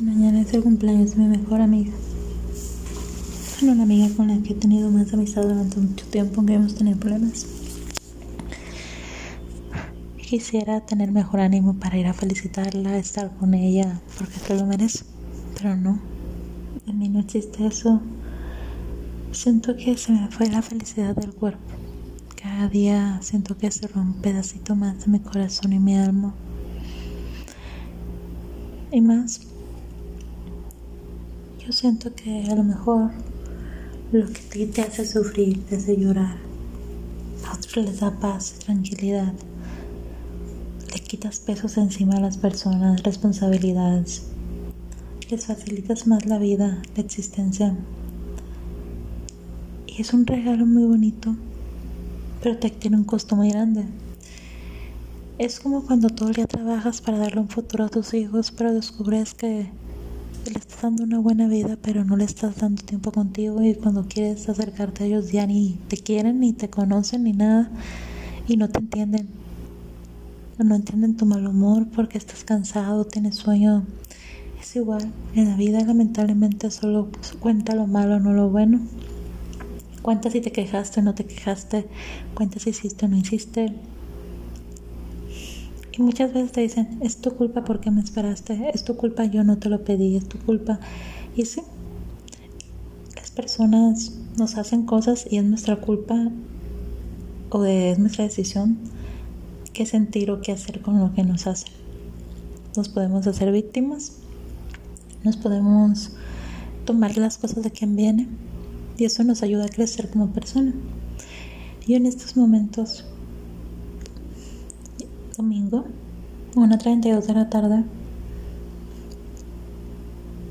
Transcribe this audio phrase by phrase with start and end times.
[0.00, 1.92] Mañana es el cumpleaños de mi mejor amiga.
[3.60, 6.74] Bueno, una amiga con la que he tenido más amistad durante mucho tiempo, aunque hemos
[6.74, 7.46] tenido problemas.
[10.18, 15.04] Quisiera tener mejor ánimo para ir a felicitarla, estar con ella, porque se lo merece.
[15.56, 16.00] Pero no,
[16.86, 18.00] en mí no existe eso.
[19.30, 21.60] Siento que se me fue la felicidad del cuerpo.
[22.34, 26.34] Cada día siento que se un pedacito más de mi corazón y mi alma.
[28.90, 29.53] Y más
[31.66, 33.10] yo siento que a lo mejor
[34.12, 36.36] lo que a ti te hace sufrir, te hace llorar,
[37.46, 39.32] a otros les da paz, tranquilidad.
[40.92, 44.24] Le quitas pesos encima a las personas, responsabilidades.
[45.30, 47.74] Les facilitas más la vida, la existencia.
[49.86, 51.34] Y es un regalo muy bonito,
[52.42, 53.84] pero te tiene un costo muy grande.
[55.38, 58.74] Es como cuando todo el día trabajas para darle un futuro a tus hijos, pero
[58.74, 59.70] descubres que
[60.50, 64.06] le estás dando una buena vida, pero no le estás dando tiempo contigo y cuando
[64.06, 67.70] quieres acercarte a ellos ya ni te quieren, ni te conocen, ni nada
[68.46, 69.28] y no te entienden.
[70.58, 73.84] No entienden tu mal humor porque estás cansado, tienes sueño.
[74.60, 77.08] Es igual, en la vida lamentablemente solo
[77.40, 78.80] cuenta lo malo, no lo bueno.
[80.02, 81.86] Cuenta si te quejaste no te quejaste,
[82.34, 83.72] cuenta si hiciste o no hiciste,
[85.96, 89.44] y muchas veces te dicen, es tu culpa porque me esperaste, es tu culpa, yo
[89.44, 90.80] no te lo pedí, es tu culpa.
[91.36, 91.62] Y sí,
[93.14, 96.30] las personas nos hacen cosas y es nuestra culpa
[97.50, 98.78] o es nuestra decisión
[99.72, 101.72] qué sentir o qué hacer con lo que nos hacen.
[102.76, 104.14] Nos podemos hacer víctimas,
[105.22, 106.10] nos podemos
[106.84, 108.28] tomar las cosas de quien viene
[108.98, 110.72] y eso nos ayuda a crecer como persona.
[111.86, 113.04] Y en estos momentos
[115.36, 115.84] domingo,
[116.54, 117.84] 1.32 de la tarde.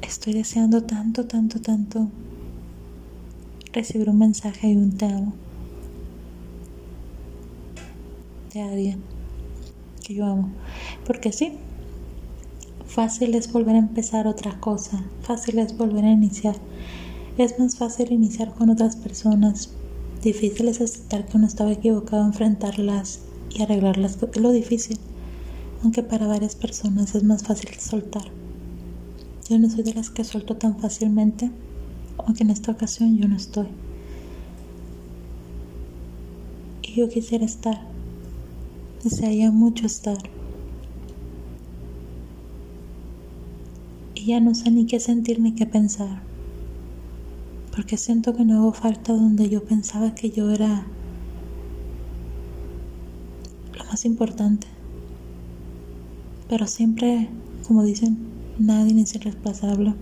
[0.02, 2.08] Estoy deseando tanto, tanto, tanto
[3.72, 5.34] recibir un mensaje y un te amo
[8.53, 9.02] de alguien
[10.03, 10.50] que yo amo.
[11.07, 11.53] Porque sí,
[12.86, 16.56] fácil es volver a empezar otra cosa, fácil es volver a iniciar.
[17.38, 19.72] Es más fácil iniciar con otras personas.
[20.22, 23.22] Difícil es aceptar que uno estaba equivocado, enfrentarlas
[23.53, 24.97] y arreglarlas es lo difícil,
[25.84, 28.25] aunque para varias personas es más fácil soltar.
[29.50, 31.52] Yo no soy de las que suelto tan fácilmente,
[32.18, 33.68] aunque en esta ocasión yo no estoy.
[36.81, 37.81] Y yo quisiera estar,
[39.03, 40.18] desearía mucho estar.
[44.16, 46.24] Y ya no sé ni qué sentir ni qué pensar,
[47.75, 50.86] porque siento que no hago falta donde yo pensaba que yo era
[53.94, 54.66] más importante.
[56.50, 57.30] Pero siempre,
[57.68, 58.18] como dicen,
[58.58, 59.94] nadie es irreemplazable.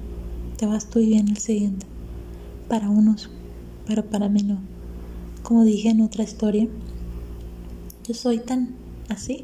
[0.57, 1.85] Te vas tú y viene el siguiente.
[2.69, 3.29] Para unos,
[3.85, 4.59] pero para mí no.
[5.43, 6.69] Como dije en otra historia,
[8.07, 8.75] yo soy tan
[9.09, 9.43] así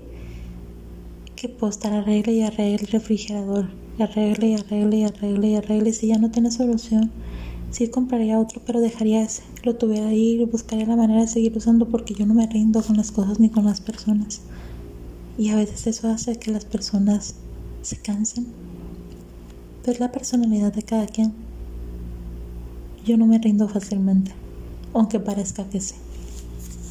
[1.35, 3.67] que puedo estar arregle y arregle el refrigerador,
[3.99, 5.91] arregle y arregle y arregle y arregle.
[5.91, 7.11] Si ya no tiene solución,
[7.71, 9.43] sí compraría otro, pero dejaría ese.
[9.63, 12.81] Lo tuviera ahí y buscaría la manera de seguir usando porque yo no me rindo
[12.81, 14.41] con las cosas ni con las personas.
[15.37, 17.35] Y a veces eso hace que las personas
[17.81, 18.47] se cansen.
[19.81, 21.33] Pero es la personalidad de cada quien.
[23.05, 24.33] Yo no me rindo fácilmente,
[24.93, 25.95] aunque parezca que sí.